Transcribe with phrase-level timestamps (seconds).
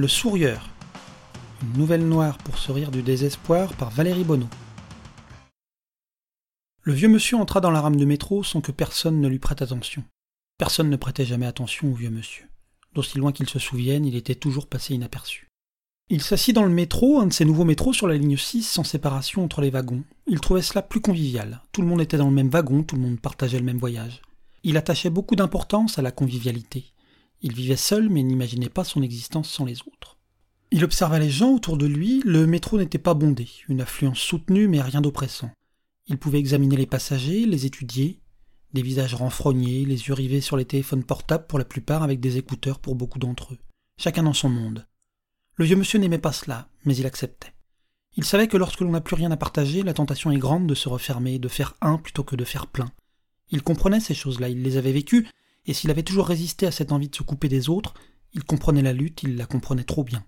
[0.00, 0.70] Le Sourieur.
[1.62, 4.48] Une nouvelle noire pour se rire du désespoir par Valérie Bonneau.
[6.80, 9.60] Le vieux monsieur entra dans la rame de métro sans que personne ne lui prête
[9.60, 10.02] attention.
[10.56, 12.46] Personne ne prêtait jamais attention au vieux monsieur.
[12.94, 15.48] D'aussi loin qu'il se souvienne, il était toujours passé inaperçu.
[16.08, 18.84] Il s'assit dans le métro, un de ces nouveaux métros sur la ligne 6, sans
[18.84, 20.04] séparation entre les wagons.
[20.26, 21.60] Il trouvait cela plus convivial.
[21.72, 24.22] Tout le monde était dans le même wagon, tout le monde partageait le même voyage.
[24.62, 26.86] Il attachait beaucoup d'importance à la convivialité.
[27.42, 30.18] Il vivait seul mais n'imaginait pas son existence sans les autres.
[30.72, 34.68] Il observa les gens autour de lui, le métro n'était pas bondé, une affluence soutenue
[34.68, 35.50] mais rien d'oppressant.
[36.06, 38.20] Il pouvait examiner les passagers, les étudier,
[38.72, 42.36] des visages renfrognés, les yeux rivés sur les téléphones portables pour la plupart avec des
[42.36, 43.58] écouteurs pour beaucoup d'entre eux.
[43.98, 44.86] Chacun dans son monde.
[45.56, 47.52] Le vieux monsieur n'aimait pas cela, mais il acceptait.
[48.16, 50.74] Il savait que lorsque l'on n'a plus rien à partager, la tentation est grande de
[50.74, 52.90] se refermer, de faire un plutôt que de faire plein.
[53.50, 55.28] Il comprenait ces choses-là, il les avait vécues,
[55.66, 57.94] et s'il avait toujours résisté à cette envie de se couper des autres,
[58.32, 60.24] il comprenait la lutte, il la comprenait trop bien.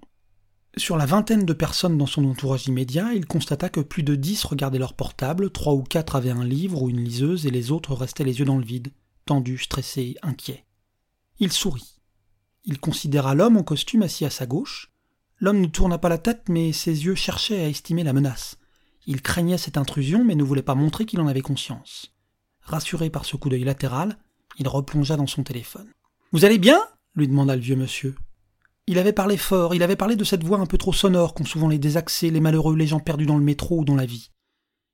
[0.76, 4.42] Sur la vingtaine de personnes dans son entourage immédiat, il constata que plus de dix
[4.44, 7.94] regardaient leur portable, trois ou quatre avaient un livre ou une liseuse et les autres
[7.94, 8.92] restaient les yeux dans le vide,
[9.26, 10.64] tendus, stressés, inquiets.
[11.38, 12.00] Il sourit.
[12.64, 14.92] Il considéra l'homme en costume assis à sa gauche.
[15.38, 18.58] L'homme ne tourna pas la tête, mais ses yeux cherchaient à estimer la menace.
[19.06, 22.14] Il craignait cette intrusion, mais ne voulait pas montrer qu'il en avait conscience.
[22.62, 24.16] Rassuré par ce coup d'œil latéral,
[24.58, 25.88] il replongea dans son téléphone.
[26.32, 26.80] Vous allez bien?
[27.14, 28.14] lui demanda le vieux monsieur.
[28.86, 31.44] Il avait parlé fort, il avait parlé de cette voix un peu trop sonore qu'ont
[31.44, 34.30] souvent les désaxés, les malheureux, les gens perdus dans le métro ou dans la vie.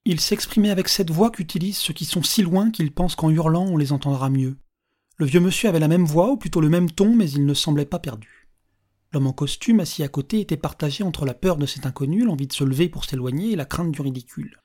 [0.05, 3.67] Il s'exprimait avec cette voix qu'utilisent ceux qui sont si loin qu'ils pensent qu'en hurlant
[3.67, 4.56] on les entendra mieux.
[5.17, 7.55] Le vieux monsieur avait la même voix, ou plutôt le même ton, mais il ne
[7.55, 8.48] semblait pas perdu.
[9.12, 12.47] L'homme en costume assis à côté était partagé entre la peur de cet inconnu, l'envie
[12.47, 14.61] de se lever pour s'éloigner et la crainte du ridicule.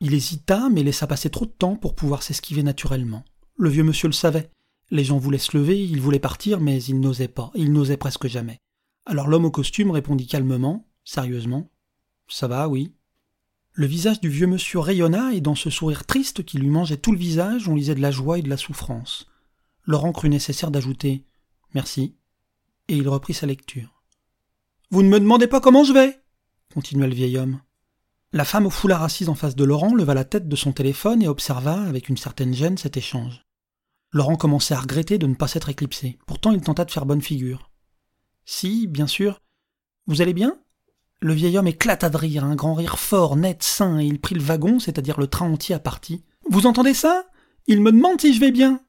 [0.00, 3.24] Il hésita, mais laissa passer trop de temps pour pouvoir s'esquiver naturellement.
[3.56, 4.50] Le vieux monsieur le savait.
[4.90, 8.26] Les gens voulaient se lever, ils voulaient partir, mais ils n'osaient pas, ils n'osaient presque
[8.26, 8.58] jamais.
[9.06, 11.70] Alors l'homme au costume répondit calmement, sérieusement.
[12.28, 12.94] Ça va, oui.
[13.72, 17.12] Le visage du vieux monsieur rayonna, et dans ce sourire triste qui lui mangeait tout
[17.12, 19.26] le visage, on lisait de la joie et de la souffrance.
[19.84, 21.24] Laurent crut nécessaire d'ajouter
[21.74, 22.14] Merci.
[22.88, 24.02] Et il reprit sa lecture.
[24.90, 26.20] Vous ne me demandez pas comment je vais
[26.74, 27.60] continua le vieil homme.
[28.32, 31.22] La femme au foulard assise en face de Laurent leva la tête de son téléphone
[31.22, 33.43] et observa avec une certaine gêne cet échange.
[34.14, 36.20] Laurent commençait à regretter de ne pas s'être éclipsé.
[36.24, 37.72] Pourtant, il tenta de faire bonne figure.
[38.44, 39.40] Si, bien sûr.
[40.06, 40.56] Vous allez bien?
[41.20, 44.36] Le vieil homme éclata de rire, un grand rire fort, net, sain, et il prit
[44.36, 46.24] le wagon, c'est-à-dire le train entier à partie.
[46.48, 47.24] Vous entendez ça?
[47.66, 48.80] Il me demande si je vais bien.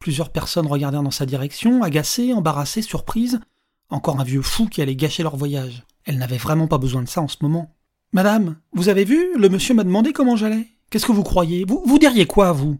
[0.00, 3.38] Plusieurs personnes regardèrent dans sa direction, agacées, embarrassées, surprises.
[3.88, 5.84] Encore un vieux fou qui allait gâcher leur voyage.
[6.06, 7.76] Elle n'avait vraiment pas besoin de ça en ce moment.
[8.12, 9.38] Madame, vous avez vu?
[9.38, 10.66] Le monsieur m'a demandé comment j'allais.
[10.90, 11.64] Qu'est-ce que vous croyez?
[11.64, 12.78] Vous, vous diriez quoi, vous?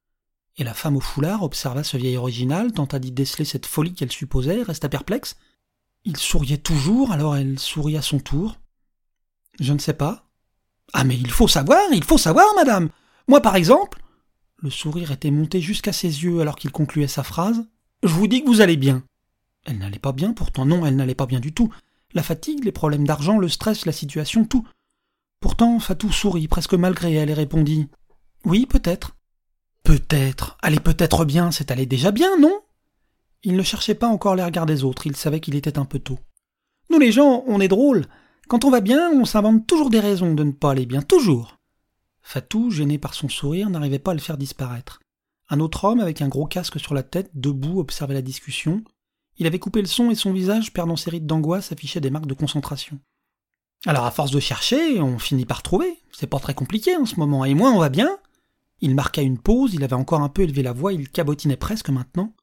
[0.59, 4.13] Et la femme au foulard observa ce vieil original, tenta d'y déceler cette folie qu'elle
[4.13, 5.37] supposait, resta perplexe.
[6.05, 8.59] Il souriait toujours, alors elle sourit à son tour.
[9.61, 10.29] Je ne sais pas.
[10.93, 12.91] Ah mais il faut savoir, il faut savoir, madame.
[13.29, 14.03] Moi par exemple.
[14.59, 17.67] Le sourire était monté jusqu'à ses yeux alors qu'il concluait sa phrase.
[18.03, 19.03] Je vous dis que vous allez bien.
[19.65, 21.73] Elle n'allait pas bien, pourtant non, elle n'allait pas bien du tout.
[22.15, 24.67] La fatigue, les problèmes d'argent, le stress, la situation, tout.
[25.41, 27.89] Pourtant, Fatou sourit presque malgré elle et répondit
[28.45, 29.17] Oui, peut-être.
[29.83, 32.61] Peut-être, allez peut-être bien, c'est allé déjà bien, non?
[33.43, 35.99] Il ne cherchait pas encore les regards des autres, il savait qu'il était un peu
[35.99, 36.19] tôt.
[36.91, 38.07] Nous les gens, on est drôles.
[38.49, 41.57] Quand on va bien, on s'invente toujours des raisons de ne pas aller bien, toujours.
[42.21, 45.01] Fatou, gêné par son sourire, n'arrivait pas à le faire disparaître.
[45.49, 48.85] Un autre homme, avec un gros casque sur la tête, debout, observait la discussion.
[49.39, 52.27] Il avait coupé le son et son visage, perdant ses rides d'angoisse, affichait des marques
[52.27, 53.01] de concentration.
[53.87, 55.99] Alors, à force de chercher, on finit par trouver.
[56.13, 57.45] C'est pas très compliqué en ce moment.
[57.45, 58.19] Et moi, on va bien?
[58.83, 61.89] Il marqua une pause, il avait encore un peu élevé la voix, il cabotinait presque
[61.89, 62.35] maintenant.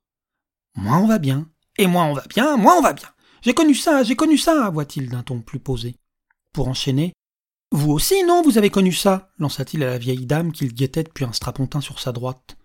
[0.75, 1.49] Moi on va bien.
[1.77, 3.09] Et moi on va bien, moi on va bien.
[3.41, 5.95] J'ai connu ça, j'ai connu ça, voit-il d'un ton plus posé.
[6.53, 7.13] Pour enchaîner.
[7.71, 9.29] Vous aussi, non, vous avez connu ça?
[9.37, 12.57] lança-t-il à la vieille dame qu'il guettait depuis un strapontin sur sa droite.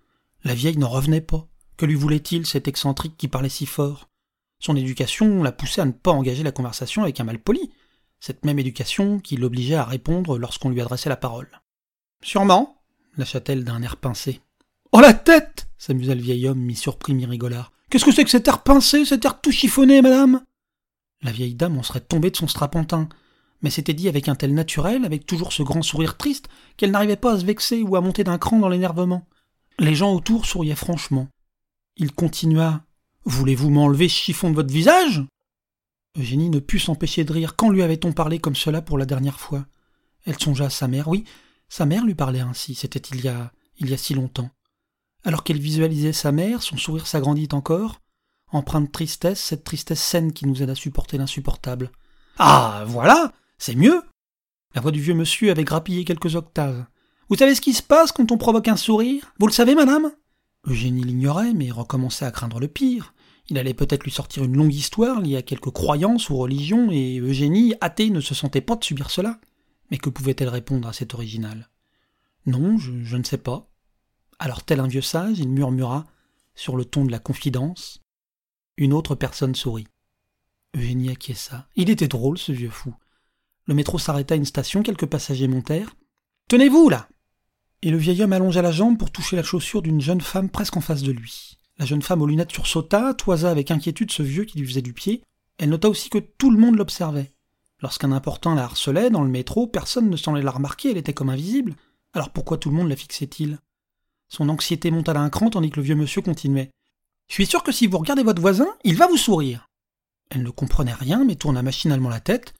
[0.44, 1.46] La vieille n'en revenait pas.
[1.76, 4.08] Que lui voulait-il, cet excentrique qui parlait si fort?
[4.60, 7.72] Son éducation l'a poussé à ne pas engager la conversation avec un mal poli,
[8.20, 11.60] cette même éducation qui l'obligeait à répondre lorsqu'on lui adressait la parole.
[12.22, 12.83] Sûrement,
[13.16, 14.40] lâcha-t-elle d'un air pincé.
[14.92, 17.72] Oh la tête s'amusa le vieil homme, mi-surpris, mi-rigolard.
[17.90, 20.42] Qu'est-ce que c'est que cet air pincé, cet air tout chiffonné, madame?
[21.22, 23.08] La vieille dame en serait tombée de son strapontin,
[23.62, 27.16] mais c'était dit avec un tel naturel, avec toujours ce grand sourire triste, qu'elle n'arrivait
[27.16, 29.26] pas à se vexer ou à monter d'un cran dans l'énervement.
[29.78, 31.28] Les gens autour souriaient franchement.
[31.96, 32.84] Il continua.
[33.24, 35.24] Voulez-vous m'enlever chiffon de votre visage?
[36.18, 37.56] Eugénie ne put s'empêcher de rire.
[37.56, 39.66] Quand lui avait-on parlé comme cela pour la dernière fois?
[40.26, 41.08] Elle songea à sa mère.
[41.08, 41.24] Oui,
[41.74, 44.48] sa mère lui parlait ainsi, c'était il y a il y a si longtemps.
[45.24, 48.00] Alors qu'elle visualisait sa mère, son sourire s'agrandit encore,
[48.52, 51.90] empreint de tristesse, cette tristesse saine qui nous aide à supporter l'insupportable.
[52.38, 54.04] Ah, voilà, c'est mieux.
[54.76, 56.86] La voix du vieux monsieur avait grappillé quelques octaves.
[57.28, 59.34] Vous savez ce qui se passe quand on provoque un sourire?
[59.40, 60.12] Vous le savez, madame?
[60.68, 63.14] Eugénie l'ignorait, mais recommençait à craindre le pire.
[63.48, 67.18] Il allait peut-être lui sortir une longue histoire liée à quelques croyances ou religions, et
[67.18, 69.40] Eugénie, athée, ne se sentait pas de subir cela.
[69.94, 71.70] Mais que pouvait-elle répondre à cet original?
[72.46, 73.70] Non, je, ne sais pas.
[74.40, 76.04] Alors, tel un vieux sage, il murmura,
[76.56, 78.02] sur le ton de la confidence.
[78.76, 79.86] Une autre personne sourit.
[80.76, 81.68] Eugénie acquiesça.
[81.76, 82.92] Il était drôle, ce vieux fou.
[83.66, 85.94] Le métro s'arrêta à une station, quelques passagers montèrent.
[86.48, 87.08] Tenez-vous, là
[87.82, 90.76] Et le vieil homme allongea la jambe pour toucher la chaussure d'une jeune femme presque
[90.76, 91.60] en face de lui.
[91.78, 94.92] La jeune femme aux lunettes sursauta, toisa avec inquiétude ce vieux qui lui faisait du
[94.92, 95.22] pied.
[95.56, 97.30] Elle nota aussi que tout le monde l'observait.
[97.84, 101.28] Lorsqu'un important la harcelait dans le métro, personne ne semblait la remarquer, elle était comme
[101.28, 101.76] invisible.
[102.14, 103.58] Alors pourquoi tout le monde la fixait-il?
[104.26, 106.70] Son anxiété monta d'un cran tandis que le vieux monsieur continuait.
[107.28, 109.68] Je suis sûr que si vous regardez votre voisin, il va vous sourire.
[110.30, 112.54] Elle ne comprenait rien, mais tourna machinalement la tête.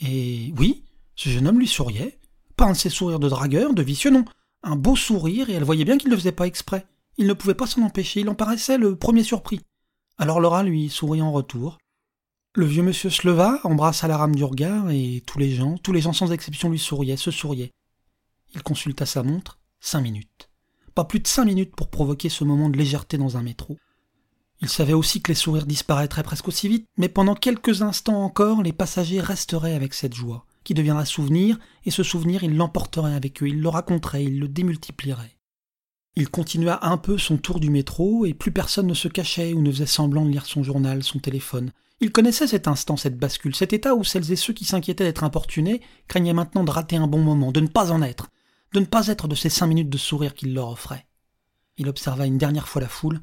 [0.00, 0.82] Et oui,
[1.14, 2.18] ce jeune homme lui souriait.
[2.56, 4.24] Pas un de ses sourires de dragueur, de vicieux, non.
[4.64, 6.84] Un beau sourire, et elle voyait bien qu'il ne faisait pas exprès.
[7.16, 9.60] Il ne pouvait pas s'en empêcher, il en paraissait le premier surpris.
[10.18, 11.78] Alors Laura lui sourit en retour.
[12.56, 15.92] Le vieux monsieur se leva, embrassa la rame du regard, et tous les gens, tous
[15.92, 17.72] les gens sans exception lui souriaient, se souriaient.
[18.54, 19.58] Il consulta sa montre.
[19.80, 20.48] Cinq minutes.
[20.94, 23.76] Pas plus de cinq minutes pour provoquer ce moment de légèreté dans un métro.
[24.60, 28.62] Il savait aussi que les sourires disparaîtraient presque aussi vite, mais pendant quelques instants encore,
[28.62, 33.42] les passagers resteraient avec cette joie, qui deviendra souvenir, et ce souvenir, il l'emporterait avec
[33.42, 35.36] eux, il le raconterait, il le démultiplierait.
[36.14, 39.60] Il continua un peu son tour du métro, et plus personne ne se cachait ou
[39.60, 41.72] ne faisait semblant de lire son journal, son téléphone.
[42.00, 45.24] Il connaissait cet instant, cette bascule, cet état où celles et ceux qui s'inquiétaient d'être
[45.24, 48.30] importunés craignaient maintenant de rater un bon moment, de ne pas en être,
[48.72, 51.06] de ne pas être de ces cinq minutes de sourire qu'il leur offrait.
[51.76, 53.20] Il observa une dernière fois la foule,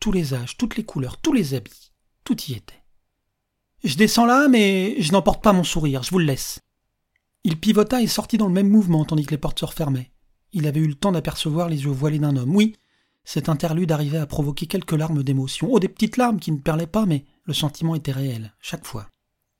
[0.00, 1.92] tous les âges, toutes les couleurs, tous les habits,
[2.24, 2.82] tout y était.
[3.84, 6.60] Je descends là, mais je n'emporte pas mon sourire, je vous le laisse.
[7.44, 10.12] Il pivota et sortit dans le même mouvement tandis que les portes se refermaient.
[10.52, 12.54] Il avait eu le temps d'apercevoir les yeux voilés d'un homme.
[12.54, 12.76] Oui,
[13.24, 15.68] cet interlude arrivait à provoquer quelques larmes d'émotion.
[15.70, 19.08] Oh, des petites larmes qui ne perlaient pas, mais le sentiment était réel, chaque fois.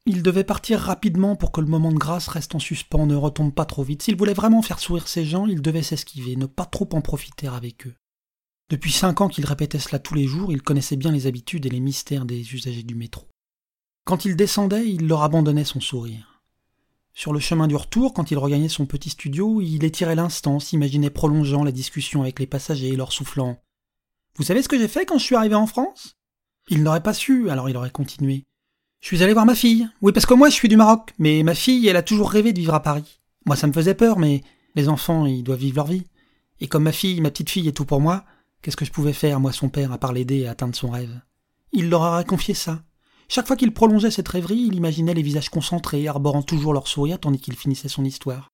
[0.04, 3.54] Il devait partir rapidement pour que le moment de grâce reste en suspens, ne retombe
[3.54, 4.02] pas trop vite.
[4.02, 7.46] S'il voulait vraiment faire sourire ces gens, il devait s'esquiver, ne pas trop en profiter
[7.46, 7.94] avec eux.
[8.68, 11.70] Depuis cinq ans qu'il répétait cela tous les jours, il connaissait bien les habitudes et
[11.70, 13.28] les mystères des usagers du métro.
[14.04, 16.42] Quand il descendait, il leur abandonnait son sourire.
[17.14, 21.10] Sur le chemin du retour, quand il regagnait son petit studio, il étirait l'instant, s'imaginait
[21.10, 23.62] prolongeant la discussion avec les passagers leur soufflant.
[24.36, 26.16] Vous savez ce que j'ai fait quand je suis arrivé en France?
[26.68, 28.44] Il n'aurait pas su, alors il aurait continué.
[29.00, 29.88] Je suis allé voir ma fille.
[30.00, 32.52] Oui, parce que moi je suis du Maroc, mais ma fille, elle a toujours rêvé
[32.52, 33.20] de vivre à Paris.
[33.46, 34.42] Moi ça me faisait peur, mais
[34.74, 36.04] les enfants, ils doivent vivre leur vie.
[36.60, 38.24] Et comme ma fille, ma petite fille est tout pour moi,
[38.62, 41.20] Qu'est-ce que je pouvais faire, moi son père, à part l'aider à atteindre son rêve?
[41.72, 42.84] Il leur aurait confié ça.
[43.28, 47.18] Chaque fois qu'il prolongeait cette rêverie, il imaginait les visages concentrés, arborant toujours leur sourire
[47.18, 48.50] tandis qu'il finissait son histoire.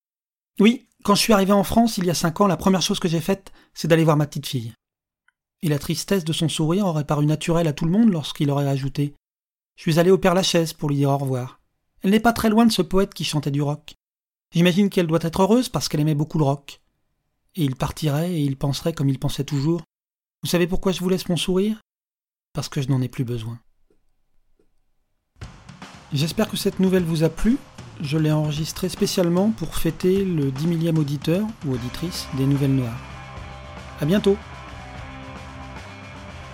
[0.60, 3.00] Oui, quand je suis arrivé en France il y a cinq ans, la première chose
[3.00, 4.72] que j'ai faite, c'est d'aller voir ma petite fille.
[5.62, 8.68] Et la tristesse de son sourire aurait paru naturelle à tout le monde lorsqu'il aurait
[8.68, 9.14] ajouté
[9.76, 11.60] Je suis allé au Père Lachaise pour lui dire au revoir.
[12.02, 13.94] Elle n'est pas très loin de ce poète qui chantait du rock.
[14.54, 16.80] J'imagine qu'elle doit être heureuse parce qu'elle aimait beaucoup le rock.
[17.56, 19.82] Et il partirait et il penserait comme il pensait toujours
[20.42, 21.80] vous savez pourquoi je vous laisse mon sourire?
[22.52, 23.58] Parce que je n'en ai plus besoin.
[26.12, 27.58] J'espère que cette nouvelle vous a plu.
[28.00, 33.00] Je l'ai enregistrée spécialement pour fêter le 10 millième auditeur ou auditrice des Nouvelles Noires.
[34.00, 34.36] À bientôt